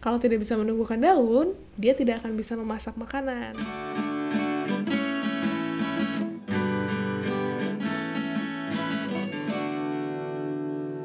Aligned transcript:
Kalau 0.00 0.16
tidak 0.16 0.40
bisa 0.40 0.56
menumbuhkan 0.56 0.96
daun, 0.96 1.52
dia 1.76 1.92
tidak 1.92 2.24
akan 2.24 2.32
bisa 2.32 2.56
memasak 2.56 2.96
makanan. 2.96 3.52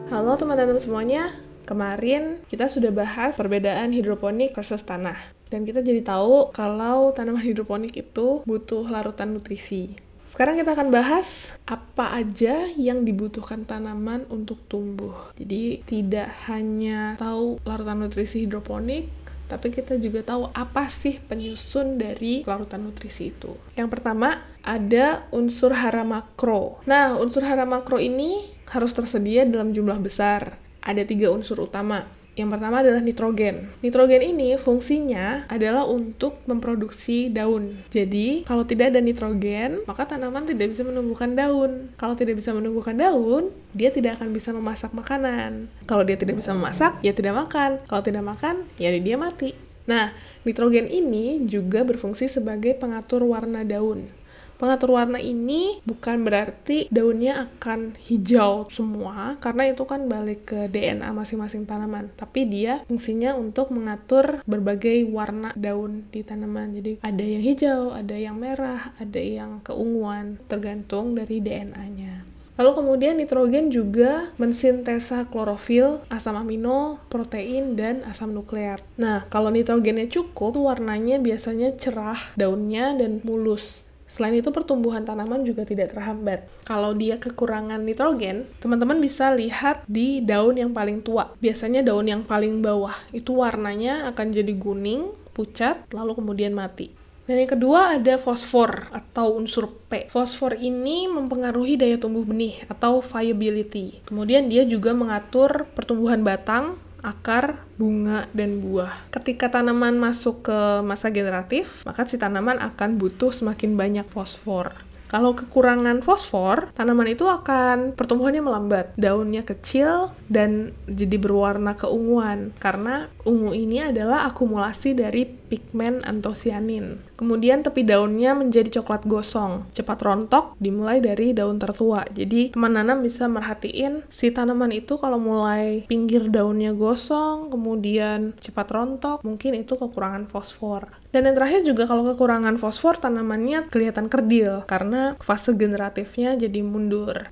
Halo 0.08 0.40
teman-teman 0.40 0.80
semuanya, 0.80 1.36
kemarin 1.68 2.40
kita 2.48 2.72
sudah 2.72 2.96
bahas 2.96 3.36
perbedaan 3.36 3.92
hidroponik 3.92 4.56
versus 4.56 4.80
tanah. 4.88 5.20
Dan 5.52 5.68
kita 5.68 5.84
jadi 5.84 6.00
tahu 6.00 6.56
kalau 6.56 7.12
tanaman 7.12 7.44
hidroponik 7.44 8.00
itu 8.00 8.48
butuh 8.48 8.88
larutan 8.88 9.36
nutrisi. 9.36 10.05
Sekarang 10.26 10.58
kita 10.58 10.74
akan 10.74 10.90
bahas 10.90 11.54
apa 11.70 12.18
aja 12.18 12.68
yang 12.76 13.06
dibutuhkan 13.06 13.64
tanaman 13.64 14.26
untuk 14.28 14.60
tumbuh. 14.66 15.32
Jadi 15.38 15.86
tidak 15.86 16.34
hanya 16.50 17.16
tahu 17.16 17.62
larutan 17.64 18.04
nutrisi 18.04 18.44
hidroponik, 18.44 19.08
tapi 19.46 19.70
kita 19.70 20.02
juga 20.02 20.26
tahu 20.26 20.50
apa 20.52 20.90
sih 20.90 21.22
penyusun 21.22 22.02
dari 22.02 22.42
larutan 22.44 22.82
nutrisi 22.82 23.30
itu. 23.30 23.54
Yang 23.78 23.90
pertama, 23.94 24.42
ada 24.66 25.30
unsur 25.30 25.78
hara 25.78 26.02
makro. 26.02 26.82
Nah, 26.90 27.14
unsur 27.22 27.46
hara 27.46 27.64
makro 27.64 28.02
ini 28.02 28.50
harus 28.74 28.92
tersedia 28.98 29.46
dalam 29.46 29.72
jumlah 29.72 30.02
besar. 30.02 30.58
Ada 30.82 31.06
tiga 31.06 31.30
unsur 31.30 31.62
utama. 31.62 32.25
Yang 32.36 32.50
pertama 32.60 32.84
adalah 32.84 33.00
nitrogen. 33.00 33.72
Nitrogen 33.80 34.20
ini 34.20 34.60
fungsinya 34.60 35.48
adalah 35.48 35.88
untuk 35.88 36.44
memproduksi 36.44 37.32
daun. 37.32 37.88
Jadi, 37.88 38.44
kalau 38.44 38.68
tidak 38.68 38.92
ada 38.92 39.00
nitrogen, 39.00 39.88
maka 39.88 40.04
tanaman 40.04 40.44
tidak 40.44 40.76
bisa 40.76 40.84
menumbuhkan 40.84 41.32
daun. 41.32 41.96
Kalau 41.96 42.14
tidak 42.20 42.44
bisa 42.44 42.52
menumbuhkan 42.52 43.00
daun, 43.00 43.56
dia 43.72 43.88
tidak 43.90 44.20
akan 44.20 44.36
bisa 44.36 44.52
memasak 44.52 44.92
makanan. 44.92 45.72
Kalau 45.88 46.04
dia 46.04 46.20
tidak 46.20 46.44
bisa 46.44 46.52
memasak, 46.52 47.00
ya 47.00 47.16
tidak 47.16 47.40
makan. 47.40 47.80
Kalau 47.88 48.04
tidak 48.04 48.24
makan, 48.28 48.68
ya 48.76 48.92
dia 48.92 49.16
mati. 49.16 49.56
Nah, 49.88 50.12
nitrogen 50.44 50.92
ini 50.92 51.46
juga 51.48 51.88
berfungsi 51.88 52.28
sebagai 52.28 52.76
pengatur 52.76 53.24
warna 53.24 53.64
daun. 53.64 54.12
Pengatur 54.56 54.96
warna 54.96 55.20
ini 55.20 55.84
bukan 55.84 56.24
berarti 56.24 56.88
daunnya 56.88 57.48
akan 57.48 58.00
hijau 58.00 58.72
semua, 58.72 59.36
karena 59.44 59.68
itu 59.68 59.84
kan 59.84 60.08
balik 60.08 60.48
ke 60.56 60.72
DNA 60.72 61.12
masing-masing 61.12 61.68
tanaman. 61.68 62.08
Tapi 62.16 62.48
dia 62.48 62.82
fungsinya 62.88 63.36
untuk 63.36 63.76
mengatur 63.76 64.40
berbagai 64.48 65.04
warna 65.12 65.52
daun 65.60 66.08
di 66.08 66.24
tanaman. 66.24 66.72
Jadi 66.80 67.04
ada 67.04 67.24
yang 67.24 67.44
hijau, 67.44 67.92
ada 67.92 68.16
yang 68.16 68.40
merah, 68.40 68.96
ada 68.96 69.20
yang 69.20 69.60
keunguan, 69.60 70.40
tergantung 70.48 71.20
dari 71.20 71.44
DNA-nya. 71.44 72.36
Lalu 72.56 72.72
kemudian 72.72 73.20
nitrogen 73.20 73.68
juga 73.68 74.32
mensintesa 74.40 75.28
klorofil, 75.28 76.00
asam 76.08 76.40
amino, 76.40 77.04
protein, 77.12 77.76
dan 77.76 78.00
asam 78.08 78.32
nukleat. 78.32 78.80
Nah, 78.96 79.28
kalau 79.28 79.52
nitrogennya 79.52 80.08
cukup, 80.08 80.56
warnanya 80.56 81.20
biasanya 81.20 81.76
cerah 81.76 82.32
daunnya 82.40 82.96
dan 82.96 83.20
mulus. 83.28 83.84
Selain 84.16 84.32
itu, 84.32 84.48
pertumbuhan 84.48 85.04
tanaman 85.04 85.44
juga 85.44 85.68
tidak 85.68 85.92
terhambat. 85.92 86.48
Kalau 86.64 86.96
dia 86.96 87.20
kekurangan 87.20 87.84
nitrogen, 87.84 88.48
teman-teman 88.64 89.04
bisa 89.04 89.36
lihat 89.36 89.84
di 89.92 90.24
daun 90.24 90.56
yang 90.56 90.72
paling 90.72 91.04
tua. 91.04 91.36
Biasanya 91.44 91.84
daun 91.84 92.08
yang 92.08 92.24
paling 92.24 92.64
bawah, 92.64 92.96
itu 93.12 93.36
warnanya 93.36 94.08
akan 94.16 94.32
jadi 94.32 94.56
kuning, 94.56 95.12
pucat, 95.36 95.84
lalu 95.92 96.16
kemudian 96.16 96.56
mati. 96.56 96.96
Dan 97.26 97.42
yang 97.42 97.58
kedua 97.58 97.98
ada 97.98 98.22
fosfor 98.22 98.86
atau 98.94 99.34
unsur 99.34 99.74
P. 99.90 100.06
Fosfor 100.14 100.62
ini 100.62 101.10
mempengaruhi 101.10 101.74
daya 101.74 101.98
tumbuh 101.98 102.22
benih 102.22 102.62
atau 102.70 103.02
viability. 103.02 104.06
Kemudian 104.06 104.46
dia 104.46 104.62
juga 104.62 104.94
mengatur 104.94 105.66
pertumbuhan 105.74 106.22
batang, 106.22 106.78
akar, 107.06 107.62
bunga, 107.78 108.26
dan 108.34 108.60
buah. 108.60 109.14
Ketika 109.14 109.54
tanaman 109.54 110.02
masuk 110.02 110.50
ke 110.50 110.60
masa 110.82 111.14
generatif, 111.14 111.86
maka 111.86 112.10
si 112.10 112.18
tanaman 112.18 112.58
akan 112.58 112.98
butuh 112.98 113.30
semakin 113.30 113.78
banyak 113.78 114.08
fosfor. 114.10 114.74
Kalau 115.06 115.38
kekurangan 115.38 116.02
fosfor, 116.02 116.74
tanaman 116.74 117.14
itu 117.14 117.30
akan 117.30 117.94
pertumbuhannya 117.94 118.42
melambat, 118.42 118.98
daunnya 118.98 119.46
kecil 119.46 120.10
dan 120.26 120.74
jadi 120.90 121.22
berwarna 121.22 121.78
keunguan 121.78 122.58
karena 122.58 123.06
ungu 123.22 123.54
ini 123.54 123.86
adalah 123.86 124.26
akumulasi 124.26 124.98
dari 124.98 125.30
pigmen 125.48 126.02
antosianin. 126.04 127.00
Kemudian 127.16 127.62
tepi 127.62 127.86
daunnya 127.86 128.34
menjadi 128.34 128.82
coklat 128.82 129.06
gosong, 129.06 129.70
cepat 129.72 130.02
rontok 130.02 130.58
dimulai 130.58 131.00
dari 131.00 131.32
daun 131.32 131.62
tertua. 131.62 132.04
Jadi 132.12 132.52
teman 132.52 132.76
nanam 132.76 133.06
bisa 133.06 133.30
merhatiin 133.30 134.04
si 134.12 134.34
tanaman 134.34 134.74
itu 134.74 134.98
kalau 134.98 135.22
mulai 135.22 135.86
pinggir 135.88 136.28
daunnya 136.28 136.74
gosong, 136.76 137.54
kemudian 137.54 138.36
cepat 138.42 138.68
rontok, 138.74 139.24
mungkin 139.24 139.56
itu 139.56 139.78
kekurangan 139.78 140.28
fosfor. 140.28 140.92
Dan 141.16 141.32
yang 141.32 141.40
terakhir 141.40 141.64
juga 141.64 141.88
kalau 141.88 142.04
kekurangan 142.12 142.60
fosfor 142.60 143.00
tanamannya 143.00 143.72
kelihatan 143.72 144.12
kerdil 144.12 144.68
karena 144.68 145.16
fase 145.24 145.56
generatifnya 145.56 146.36
jadi 146.36 146.60
mundur. 146.60 147.32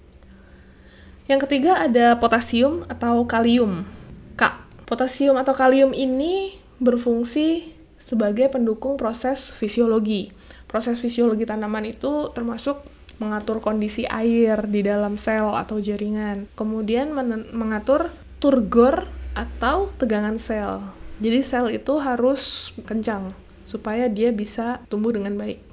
Yang 1.27 1.47
ketiga 1.47 1.79
ada 1.79 2.19
potasium 2.19 2.83
atau 2.91 3.23
kalium. 3.23 3.87
K. 4.35 4.41
Potasium 4.83 5.39
atau 5.39 5.55
kalium 5.55 5.95
ini 5.95 6.59
berfungsi 6.83 7.72
sebagai 8.03 8.51
pendukung 8.51 8.99
proses 8.99 9.49
fisiologi. 9.55 10.35
Proses 10.67 10.99
fisiologi 10.99 11.47
tanaman 11.47 11.87
itu 11.87 12.29
termasuk 12.35 12.83
mengatur 13.17 13.63
kondisi 13.63 14.03
air 14.05 14.67
di 14.67 14.83
dalam 14.83 15.15
sel 15.15 15.55
atau 15.55 15.79
jaringan. 15.79 16.51
Kemudian 16.53 17.15
mengatur 17.55 18.11
turgor 18.43 19.07
atau 19.33 19.89
tegangan 19.97 20.37
sel. 20.37 20.83
Jadi 21.23 21.39
sel 21.41 21.71
itu 21.71 21.97
harus 22.03 22.73
kencang 22.83 23.31
supaya 23.63 24.11
dia 24.11 24.29
bisa 24.35 24.83
tumbuh 24.91 25.15
dengan 25.15 25.39
baik. 25.39 25.72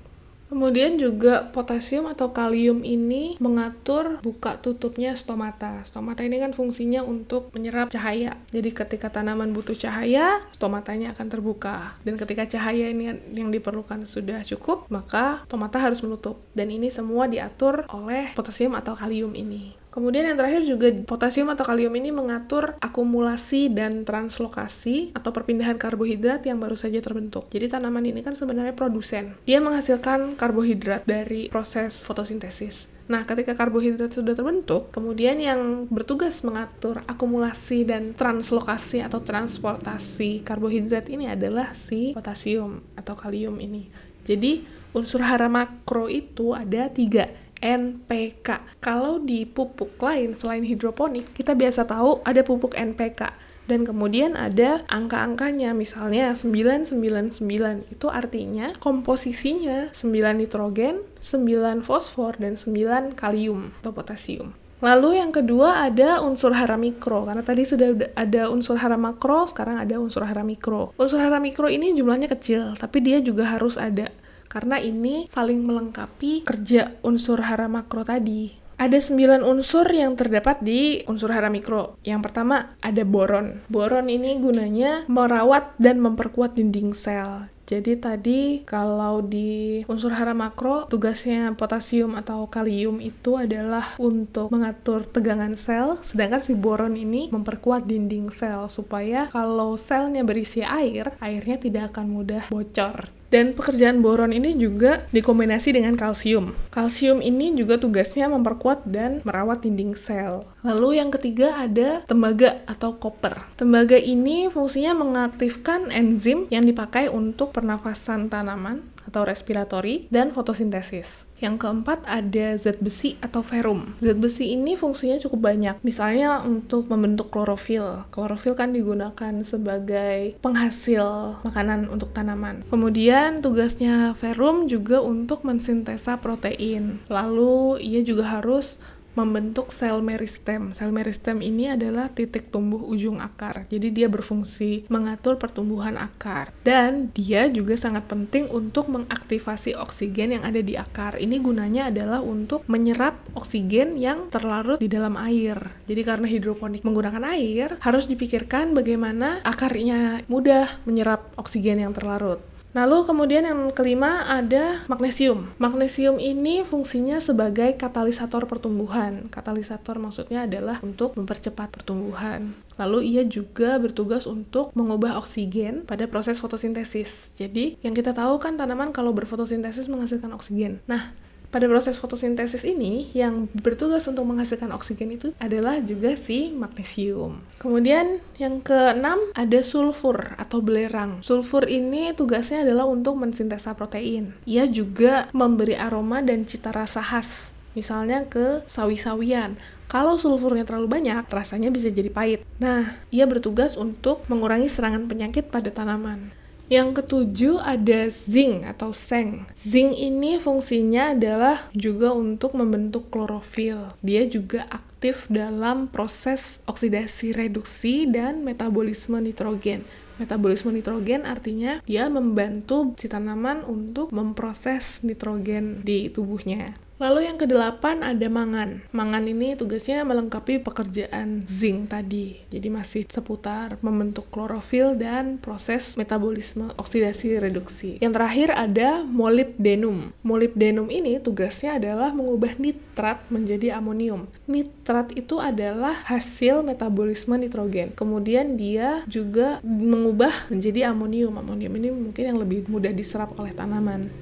Kemudian 0.50 0.98
juga 0.98 1.46
potasium 1.54 2.10
atau 2.10 2.34
kalium 2.34 2.82
ini 2.82 3.38
mengatur 3.38 4.18
buka 4.18 4.58
tutupnya 4.58 5.14
stomata. 5.14 5.86
Stomata 5.86 6.26
ini 6.26 6.42
kan 6.42 6.50
fungsinya 6.50 7.06
untuk 7.06 7.54
menyerap 7.54 7.94
cahaya. 7.94 8.34
Jadi 8.50 8.74
ketika 8.74 9.14
tanaman 9.14 9.54
butuh 9.54 9.78
cahaya, 9.78 10.42
stomatanya 10.58 11.14
akan 11.14 11.26
terbuka. 11.30 11.94
Dan 12.02 12.18
ketika 12.18 12.50
cahaya 12.50 12.90
ini 12.90 13.14
yang 13.30 13.54
diperlukan 13.54 14.10
sudah 14.10 14.42
cukup, 14.42 14.90
maka 14.90 15.46
stomata 15.46 15.78
harus 15.78 16.02
menutup. 16.02 16.42
Dan 16.50 16.74
ini 16.74 16.90
semua 16.90 17.30
diatur 17.30 17.86
oleh 17.94 18.34
potasium 18.34 18.74
atau 18.74 18.98
kalium 18.98 19.32
ini. 19.38 19.79
Kemudian 19.90 20.22
yang 20.22 20.38
terakhir 20.38 20.62
juga 20.62 20.86
potasium 21.02 21.50
atau 21.50 21.66
kalium 21.66 21.90
ini 21.98 22.14
mengatur 22.14 22.78
akumulasi 22.78 23.74
dan 23.74 24.06
translokasi 24.06 25.10
atau 25.18 25.34
perpindahan 25.34 25.74
karbohidrat 25.74 26.46
yang 26.46 26.62
baru 26.62 26.78
saja 26.78 27.02
terbentuk. 27.02 27.50
Jadi 27.50 27.66
tanaman 27.66 28.06
ini 28.06 28.22
kan 28.22 28.38
sebenarnya 28.38 28.72
produsen. 28.78 29.34
Dia 29.42 29.58
menghasilkan 29.58 30.38
karbohidrat 30.38 31.02
dari 31.02 31.50
proses 31.50 32.06
fotosintesis. 32.06 32.86
Nah, 33.10 33.26
ketika 33.26 33.58
karbohidrat 33.58 34.14
sudah 34.14 34.38
terbentuk, 34.38 34.94
kemudian 34.94 35.42
yang 35.42 35.90
bertugas 35.90 36.46
mengatur 36.46 37.02
akumulasi 37.10 37.82
dan 37.82 38.14
translokasi 38.14 39.02
atau 39.02 39.18
transportasi 39.18 40.46
karbohidrat 40.46 41.10
ini 41.10 41.26
adalah 41.26 41.74
si 41.74 42.14
potasium 42.14 42.78
atau 42.94 43.18
kalium 43.18 43.58
ini. 43.58 43.90
Jadi, 44.22 44.62
unsur 44.94 45.26
hara 45.26 45.50
makro 45.50 46.06
itu 46.06 46.54
ada 46.54 46.86
tiga, 46.86 47.26
NPK. 47.60 48.80
Kalau 48.80 49.20
di 49.20 49.44
pupuk 49.44 50.00
lain 50.00 50.32
selain 50.32 50.64
hidroponik, 50.64 51.36
kita 51.36 51.52
biasa 51.52 51.84
tahu 51.86 52.24
ada 52.24 52.40
pupuk 52.40 52.74
NPK. 52.74 53.32
Dan 53.70 53.86
kemudian 53.86 54.34
ada 54.34 54.82
angka-angkanya, 54.90 55.70
misalnya 55.78 56.34
999. 56.34 57.86
Itu 57.86 58.10
artinya 58.10 58.74
komposisinya 58.82 59.94
9 59.94 60.42
nitrogen, 60.42 61.06
9 61.22 61.86
fosfor, 61.86 62.34
dan 62.42 62.58
9 62.58 63.14
kalium 63.14 63.70
atau 63.78 63.94
potasium. 63.94 64.58
Lalu 64.80 65.20
yang 65.20 65.28
kedua 65.30 65.84
ada 65.86 66.24
unsur 66.24 66.56
hara 66.56 66.80
mikro, 66.80 67.28
karena 67.28 67.44
tadi 67.44 67.68
sudah 67.68 67.94
ada 68.16 68.48
unsur 68.48 68.80
hara 68.80 68.96
makro, 68.96 69.44
sekarang 69.44 69.76
ada 69.76 70.00
unsur 70.00 70.24
hara 70.24 70.40
mikro. 70.40 70.96
Unsur 70.96 71.20
hara 71.20 71.36
mikro 71.36 71.68
ini 71.68 71.92
jumlahnya 71.92 72.32
kecil, 72.32 72.74
tapi 72.80 73.04
dia 73.04 73.20
juga 73.20 73.44
harus 73.44 73.76
ada 73.76 74.08
karena 74.50 74.82
ini 74.82 75.30
saling 75.30 75.62
melengkapi 75.62 76.42
kerja 76.42 76.98
unsur 77.06 77.46
hara 77.46 77.70
makro 77.70 78.02
tadi. 78.02 78.58
Ada 78.80 78.96
9 78.96 79.44
unsur 79.44 79.84
yang 79.92 80.16
terdapat 80.16 80.64
di 80.64 81.04
unsur 81.04 81.36
hara 81.36 81.52
mikro. 81.52 82.00
Yang 82.00 82.20
pertama 82.24 82.74
ada 82.80 83.04
boron. 83.04 83.60
Boron 83.68 84.08
ini 84.08 84.40
gunanya 84.40 85.04
merawat 85.04 85.76
dan 85.76 86.00
memperkuat 86.00 86.56
dinding 86.56 86.96
sel. 86.96 87.52
Jadi 87.68 88.00
tadi 88.00 88.40
kalau 88.66 89.22
di 89.22 89.84
unsur 89.86 90.10
hara 90.16 90.32
makro 90.32 90.88
tugasnya 90.90 91.54
potasium 91.54 92.18
atau 92.18 92.48
kalium 92.50 92.98
itu 93.04 93.36
adalah 93.38 93.94
untuk 94.00 94.50
mengatur 94.50 95.06
tegangan 95.06 95.54
sel, 95.54 96.00
sedangkan 96.02 96.42
si 96.42 96.56
boron 96.56 96.96
ini 96.96 97.28
memperkuat 97.30 97.86
dinding 97.86 98.32
sel 98.34 98.66
supaya 98.72 99.28
kalau 99.30 99.76
selnya 99.76 100.26
berisi 100.26 100.64
air, 100.66 101.14
airnya 101.22 101.62
tidak 101.62 101.94
akan 101.94 102.10
mudah 102.10 102.50
bocor. 102.50 103.19
Dan 103.30 103.54
pekerjaan 103.54 104.02
boron 104.02 104.34
ini 104.34 104.58
juga 104.58 105.06
dikombinasi 105.14 105.70
dengan 105.70 105.94
kalsium. 105.94 106.50
Kalsium 106.74 107.22
ini 107.22 107.54
juga 107.54 107.78
tugasnya 107.78 108.26
memperkuat 108.26 108.90
dan 108.90 109.22
merawat 109.22 109.62
dinding 109.62 109.94
sel. 109.94 110.42
Lalu 110.66 110.98
yang 110.98 111.14
ketiga 111.14 111.54
ada 111.54 112.02
tembaga 112.10 112.58
atau 112.66 112.98
koper. 112.98 113.46
Tembaga 113.54 113.96
ini 113.96 114.50
fungsinya 114.50 114.98
mengaktifkan 114.98 115.94
enzim 115.94 116.50
yang 116.50 116.66
dipakai 116.66 117.06
untuk 117.06 117.54
pernafasan 117.54 118.26
tanaman 118.26 118.82
atau 119.10 119.26
respiratori 119.26 120.06
dan 120.14 120.30
fotosintesis. 120.30 121.26
Yang 121.40 121.66
keempat 121.66 122.04
ada 122.04 122.54
zat 122.60 122.78
besi 122.84 123.16
atau 123.24 123.40
ferum. 123.40 123.96
Zat 124.04 124.20
besi 124.20 124.52
ini 124.52 124.76
fungsinya 124.76 125.16
cukup 125.18 125.50
banyak. 125.50 125.80
Misalnya 125.80 126.44
untuk 126.44 126.86
membentuk 126.92 127.32
klorofil. 127.32 128.04
Klorofil 128.12 128.52
kan 128.54 128.76
digunakan 128.76 129.34
sebagai 129.40 130.36
penghasil 130.44 131.40
makanan 131.42 131.88
untuk 131.88 132.12
tanaman. 132.12 132.60
Kemudian 132.68 133.40
tugasnya 133.40 134.12
ferum 134.20 134.68
juga 134.68 135.00
untuk 135.00 135.42
mensintesa 135.42 136.20
protein. 136.20 137.00
Lalu 137.08 137.80
ia 137.80 138.04
juga 138.04 138.36
harus 138.36 138.76
membentuk 139.14 139.74
sel 139.74 140.00
meristem. 140.04 140.72
Sel 140.76 140.94
meristem 140.94 141.42
ini 141.42 141.70
adalah 141.70 142.10
titik 142.12 142.50
tumbuh 142.54 142.80
ujung 142.82 143.18
akar. 143.18 143.66
Jadi 143.70 143.90
dia 143.90 144.06
berfungsi 144.06 144.86
mengatur 144.86 145.36
pertumbuhan 145.36 145.98
akar. 145.98 146.54
Dan 146.62 147.10
dia 147.14 147.50
juga 147.50 147.74
sangat 147.74 148.06
penting 148.06 148.46
untuk 148.50 148.90
mengaktifasi 148.92 149.74
oksigen 149.78 150.38
yang 150.38 150.44
ada 150.46 150.62
di 150.62 150.78
akar. 150.78 151.18
Ini 151.18 151.36
gunanya 151.42 151.90
adalah 151.90 152.22
untuk 152.22 152.62
menyerap 152.70 153.18
oksigen 153.34 153.98
yang 153.98 154.30
terlarut 154.30 154.78
di 154.78 154.86
dalam 154.86 155.18
air. 155.18 155.58
Jadi 155.90 156.02
karena 156.06 156.26
hidroponik 156.30 156.86
menggunakan 156.86 157.24
air, 157.34 157.76
harus 157.82 158.06
dipikirkan 158.06 158.72
bagaimana 158.76 159.42
akarnya 159.42 160.22
mudah 160.30 160.82
menyerap 160.86 161.34
oksigen 161.34 161.82
yang 161.82 161.92
terlarut. 161.96 162.42
Lalu 162.70 163.02
kemudian 163.02 163.42
yang 163.42 163.74
kelima 163.74 164.30
ada 164.30 164.86
magnesium. 164.86 165.50
Magnesium 165.58 166.22
ini 166.22 166.62
fungsinya 166.62 167.18
sebagai 167.18 167.74
katalisator 167.74 168.46
pertumbuhan. 168.46 169.26
Katalisator 169.26 169.98
maksudnya 169.98 170.46
adalah 170.46 170.78
untuk 170.86 171.18
mempercepat 171.18 171.74
pertumbuhan. 171.74 172.54
Lalu 172.78 173.12
ia 173.12 173.26
juga 173.26 173.76
bertugas 173.76 174.24
untuk 174.24 174.72
mengubah 174.72 175.20
oksigen 175.20 175.84
pada 175.84 176.06
proses 176.06 176.38
fotosintesis. 176.38 177.34
Jadi 177.36 177.76
yang 177.84 177.92
kita 177.92 178.14
tahu 178.16 178.40
kan 178.40 178.56
tanaman 178.56 178.94
kalau 178.94 179.12
berfotosintesis 179.12 179.90
menghasilkan 179.90 180.32
oksigen. 180.32 180.80
Nah, 180.88 181.12
pada 181.50 181.66
proses 181.66 181.98
fotosintesis 181.98 182.62
ini, 182.62 183.10
yang 183.10 183.50
bertugas 183.50 184.06
untuk 184.06 184.22
menghasilkan 184.22 184.70
oksigen 184.70 185.10
itu 185.10 185.34
adalah 185.42 185.82
juga 185.82 186.14
si 186.14 186.54
magnesium. 186.54 187.42
Kemudian 187.58 188.22
yang 188.38 188.62
keenam 188.62 189.18
ada 189.34 189.60
sulfur 189.66 190.38
atau 190.38 190.62
belerang. 190.62 191.20
Sulfur 191.26 191.66
ini 191.66 192.14
tugasnya 192.14 192.62
adalah 192.62 192.86
untuk 192.86 193.18
mensintesa 193.18 193.74
protein. 193.74 194.32
Ia 194.46 194.70
juga 194.70 195.26
memberi 195.34 195.74
aroma 195.74 196.22
dan 196.22 196.46
cita 196.46 196.70
rasa 196.70 197.02
khas, 197.02 197.50
misalnya 197.74 198.24
ke 198.30 198.62
sawi-sawian. 198.70 199.58
Kalau 199.90 200.22
sulfurnya 200.22 200.62
terlalu 200.62 200.86
banyak, 200.86 201.26
rasanya 201.26 201.66
bisa 201.74 201.90
jadi 201.90 202.14
pahit. 202.14 202.46
Nah, 202.62 202.94
ia 203.10 203.26
bertugas 203.26 203.74
untuk 203.74 204.22
mengurangi 204.30 204.70
serangan 204.70 205.10
penyakit 205.10 205.50
pada 205.50 205.74
tanaman. 205.74 206.30
Yang 206.70 207.02
ketujuh 207.02 207.58
ada 207.58 208.06
zinc 208.14 208.62
atau 208.62 208.94
seng. 208.94 209.50
Zinc 209.58 209.90
ini 209.98 210.38
fungsinya 210.38 211.18
adalah 211.18 211.66
juga 211.74 212.14
untuk 212.14 212.54
membentuk 212.54 213.10
klorofil. 213.10 213.90
Dia 214.06 214.22
juga 214.30 214.70
aktif 214.70 215.26
dalam 215.26 215.90
proses 215.90 216.62
oksidasi 216.70 217.34
reduksi 217.34 218.06
dan 218.06 218.46
metabolisme 218.46 219.18
nitrogen. 219.18 219.82
Metabolisme 220.22 220.70
nitrogen 220.70 221.26
artinya 221.26 221.82
dia 221.90 222.06
membantu 222.06 222.94
si 222.94 223.10
tanaman 223.10 223.66
untuk 223.66 224.14
memproses 224.14 225.02
nitrogen 225.02 225.82
di 225.82 226.06
tubuhnya. 226.06 226.78
Lalu 227.00 227.32
yang 227.32 227.40
kedelapan 227.40 228.04
ada 228.04 228.28
mangan. 228.28 228.84
Mangan 228.92 229.24
ini 229.24 229.56
tugasnya 229.56 230.04
melengkapi 230.04 230.60
pekerjaan 230.60 231.48
zinc 231.48 231.88
tadi. 231.88 232.44
Jadi 232.52 232.68
masih 232.68 233.08
seputar 233.08 233.80
membentuk 233.80 234.28
klorofil 234.28 235.00
dan 235.00 235.40
proses 235.40 235.96
metabolisme 235.96 236.68
oksidasi 236.76 237.40
reduksi. 237.40 237.96
Yang 238.04 238.20
terakhir 238.20 238.48
ada 238.52 239.00
molybdenum. 239.08 240.12
Molybdenum 240.20 240.92
ini 240.92 241.16
tugasnya 241.24 241.80
adalah 241.80 242.12
mengubah 242.12 242.60
nitrat 242.60 243.24
menjadi 243.32 243.80
amonium. 243.80 244.28
Nitrat 244.44 245.16
itu 245.16 245.40
adalah 245.40 246.04
hasil 246.04 246.60
metabolisme 246.60 247.32
nitrogen. 247.40 247.96
Kemudian 247.96 248.60
dia 248.60 249.08
juga 249.08 249.56
mengubah 249.64 250.52
menjadi 250.52 250.92
amonium. 250.92 251.40
Amonium 251.40 251.72
ini 251.80 251.88
mungkin 251.96 252.24
yang 252.28 252.36
lebih 252.36 252.68
mudah 252.68 252.92
diserap 252.92 253.32
oleh 253.40 253.56
tanaman. 253.56 254.12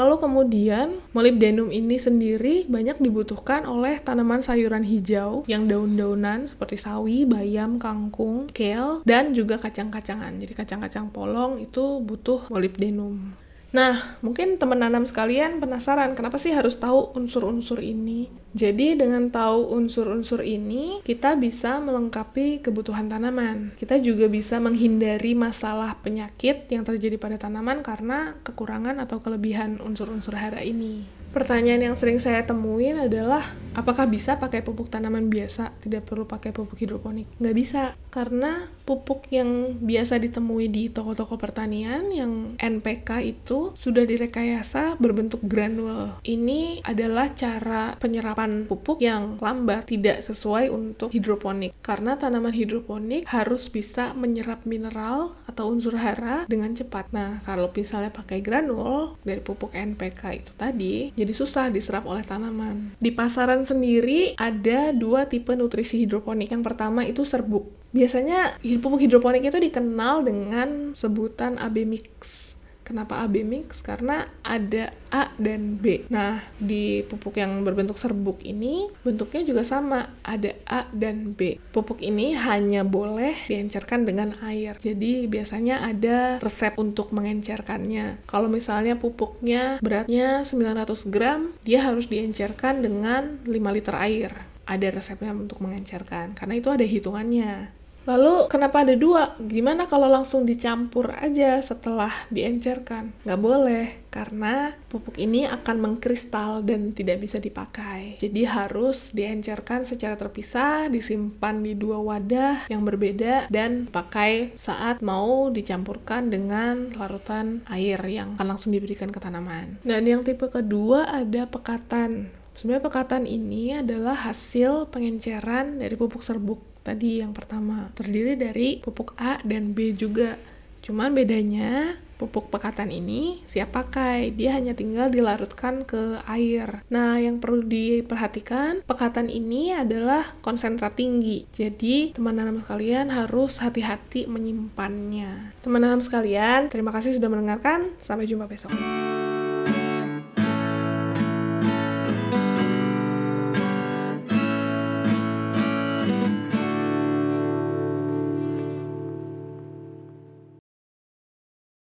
Lalu 0.00 0.16
kemudian 0.16 0.96
molybdenum 1.12 1.68
ini 1.68 2.00
sendiri 2.00 2.64
banyak 2.64 3.04
dibutuhkan 3.04 3.68
oleh 3.68 4.00
tanaman 4.00 4.40
sayuran 4.40 4.80
hijau 4.80 5.44
yang 5.44 5.68
daun-daunan 5.68 6.48
seperti 6.48 6.80
sawi, 6.80 7.28
bayam, 7.28 7.76
kangkung, 7.76 8.48
kale, 8.48 9.04
dan 9.04 9.36
juga 9.36 9.60
kacang-kacangan. 9.60 10.40
Jadi 10.40 10.56
kacang-kacang 10.56 11.12
polong 11.12 11.60
itu 11.60 12.00
butuh 12.00 12.48
molybdenum. 12.48 13.36
Nah, 13.70 14.18
mungkin 14.18 14.58
teman 14.58 14.82
nanam 14.82 15.06
sekalian 15.06 15.62
penasaran 15.62 16.18
kenapa 16.18 16.42
sih 16.42 16.50
harus 16.50 16.74
tahu 16.74 17.14
unsur-unsur 17.14 17.78
ini? 17.78 18.26
Jadi 18.50 18.98
dengan 18.98 19.30
tahu 19.30 19.70
unsur-unsur 19.78 20.42
ini, 20.42 20.98
kita 21.06 21.38
bisa 21.38 21.78
melengkapi 21.78 22.66
kebutuhan 22.66 23.06
tanaman. 23.06 23.70
Kita 23.78 24.02
juga 24.02 24.26
bisa 24.26 24.58
menghindari 24.58 25.38
masalah 25.38 25.94
penyakit 26.02 26.66
yang 26.66 26.82
terjadi 26.82 27.14
pada 27.14 27.38
tanaman 27.38 27.86
karena 27.86 28.34
kekurangan 28.42 28.98
atau 28.98 29.22
kelebihan 29.22 29.78
unsur-unsur 29.78 30.34
hara 30.34 30.66
ini. 30.66 31.19
Pertanyaan 31.30 31.92
yang 31.92 31.96
sering 31.96 32.18
saya 32.18 32.42
temuin 32.42 32.98
adalah, 32.98 33.54
apakah 33.70 34.10
bisa 34.10 34.42
pakai 34.42 34.66
pupuk 34.66 34.90
tanaman 34.90 35.30
biasa, 35.30 35.70
tidak 35.78 36.10
perlu 36.10 36.26
pakai 36.26 36.50
pupuk 36.50 36.74
hidroponik? 36.74 37.30
Nggak 37.38 37.56
bisa, 37.56 37.82
karena 38.10 38.66
pupuk 38.82 39.30
yang 39.30 39.78
biasa 39.78 40.18
ditemui 40.18 40.66
di 40.66 40.90
toko-toko 40.90 41.38
pertanian 41.38 42.10
yang 42.10 42.58
NPK 42.58 43.22
itu 43.22 43.70
sudah 43.78 44.02
direkayasa 44.02 44.98
berbentuk 44.98 45.38
granul. 45.46 46.18
Ini 46.26 46.82
adalah 46.82 47.30
cara 47.38 47.94
penyerapan 47.94 48.66
pupuk 48.66 48.98
yang 48.98 49.38
lambat, 49.38 49.86
tidak 49.86 50.26
sesuai 50.26 50.74
untuk 50.74 51.14
hidroponik. 51.14 51.70
Karena 51.78 52.18
tanaman 52.18 52.50
hidroponik 52.50 53.30
harus 53.30 53.70
bisa 53.70 54.10
menyerap 54.18 54.66
mineral 54.66 55.38
atau 55.46 55.70
unsur 55.70 55.94
hara 55.94 56.42
dengan 56.50 56.74
cepat. 56.74 57.14
Nah, 57.14 57.38
kalau 57.46 57.70
misalnya 57.70 58.10
pakai 58.10 58.42
granul 58.42 59.14
dari 59.22 59.38
pupuk 59.38 59.70
NPK 59.70 60.22
itu 60.34 60.50
tadi, 60.58 61.14
jadi 61.20 61.36
susah 61.36 61.68
diserap 61.68 62.08
oleh 62.08 62.24
tanaman. 62.24 62.96
Di 62.96 63.12
pasaran 63.12 63.60
sendiri 63.68 64.32
ada 64.40 64.96
dua 64.96 65.28
tipe 65.28 65.52
nutrisi 65.52 66.00
hidroponik. 66.00 66.48
Yang 66.48 66.64
pertama 66.64 67.04
itu 67.04 67.28
serbuk. 67.28 67.68
Biasanya 67.92 68.56
pupuk 68.80 69.04
hidroponik 69.04 69.44
itu 69.44 69.60
dikenal 69.60 70.24
dengan 70.24 70.96
sebutan 70.96 71.60
AB 71.60 71.76
mix 71.84 72.49
Kenapa 72.90 73.22
AB 73.22 73.46
mix? 73.46 73.86
Karena 73.86 74.26
ada 74.42 74.90
A 75.14 75.30
dan 75.38 75.78
B. 75.78 76.10
Nah, 76.10 76.42
di 76.58 77.06
pupuk 77.06 77.38
yang 77.38 77.62
berbentuk 77.62 77.94
serbuk 77.94 78.42
ini, 78.42 78.90
bentuknya 79.06 79.46
juga 79.46 79.62
sama. 79.62 80.18
Ada 80.26 80.58
A 80.66 80.90
dan 80.90 81.38
B. 81.38 81.62
Pupuk 81.70 82.02
ini 82.02 82.34
hanya 82.34 82.82
boleh 82.82 83.46
diencerkan 83.46 84.02
dengan 84.02 84.34
air. 84.42 84.74
Jadi, 84.82 85.30
biasanya 85.30 85.86
ada 85.86 86.42
resep 86.42 86.74
untuk 86.82 87.14
mengencerkannya. 87.14 88.26
Kalau 88.26 88.50
misalnya 88.50 88.98
pupuknya 88.98 89.78
beratnya 89.78 90.42
900 90.42 91.14
gram, 91.14 91.54
dia 91.62 91.86
harus 91.86 92.10
diencerkan 92.10 92.82
dengan 92.82 93.38
5 93.46 93.54
liter 93.70 93.94
air 93.94 94.50
ada 94.70 94.86
resepnya 94.94 95.34
untuk 95.34 95.58
mengencerkan 95.66 96.38
karena 96.38 96.54
itu 96.54 96.70
ada 96.70 96.86
hitungannya 96.86 97.79
Lalu 98.10 98.50
kenapa 98.50 98.82
ada 98.82 98.98
dua? 98.98 99.38
Gimana 99.38 99.86
kalau 99.86 100.10
langsung 100.10 100.42
dicampur 100.42 101.14
aja 101.14 101.62
setelah 101.62 102.10
diencerkan? 102.34 103.14
Nggak 103.22 103.38
boleh, 103.38 103.86
karena 104.10 104.74
pupuk 104.90 105.14
ini 105.14 105.46
akan 105.46 105.78
mengkristal 105.78 106.66
dan 106.66 106.90
tidak 106.90 107.22
bisa 107.22 107.38
dipakai. 107.38 108.18
Jadi 108.18 108.42
harus 108.50 109.14
diencerkan 109.14 109.86
secara 109.86 110.18
terpisah, 110.18 110.90
disimpan 110.90 111.62
di 111.62 111.78
dua 111.78 112.02
wadah 112.02 112.66
yang 112.66 112.82
berbeda, 112.82 113.46
dan 113.46 113.86
pakai 113.86 114.58
saat 114.58 114.98
mau 115.06 115.46
dicampurkan 115.54 116.34
dengan 116.34 116.90
larutan 116.98 117.62
air 117.70 118.02
yang 118.10 118.34
akan 118.34 118.58
langsung 118.58 118.74
diberikan 118.74 119.14
ke 119.14 119.22
tanaman. 119.22 119.78
Dan 119.86 120.02
yang 120.10 120.26
tipe 120.26 120.50
kedua 120.50 121.06
ada 121.06 121.46
pekatan. 121.46 122.34
Sebenarnya 122.58 122.84
pekatan 122.84 123.24
ini 123.24 123.78
adalah 123.80 124.12
hasil 124.26 124.90
pengenceran 124.92 125.80
dari 125.80 125.96
pupuk 125.96 126.20
serbuk 126.20 126.69
tadi 126.82 127.20
yang 127.20 127.32
pertama 127.36 127.92
terdiri 127.94 128.36
dari 128.36 128.78
pupuk 128.80 129.16
A 129.20 129.40
dan 129.44 129.72
B 129.76 129.92
juga. 129.94 130.36
Cuman 130.80 131.12
bedanya 131.12 132.00
pupuk 132.20 132.52
pekatan 132.52 132.92
ini 132.92 133.40
siap 133.48 133.72
pakai. 133.72 134.36
Dia 134.36 134.52
hanya 134.52 134.76
tinggal 134.76 135.08
dilarutkan 135.08 135.88
ke 135.88 136.20
air. 136.28 136.84
Nah 136.92 137.16
yang 137.16 137.40
perlu 137.40 137.64
diperhatikan 137.64 138.84
pekatan 138.84 139.32
ini 139.32 139.72
adalah 139.72 140.36
konsentrat 140.44 141.00
tinggi. 141.00 141.48
Jadi 141.56 142.12
teman 142.12 142.36
nanam 142.36 142.60
sekalian 142.60 143.08
harus 143.08 143.56
hati-hati 143.64 144.28
menyimpannya. 144.28 145.56
Teman 145.64 145.80
nanam 145.80 146.04
sekalian 146.04 146.68
terima 146.68 146.92
kasih 146.92 147.16
sudah 147.16 147.32
mendengarkan. 147.32 147.96
Sampai 147.96 148.28
jumpa 148.28 148.44
besok 148.44 148.72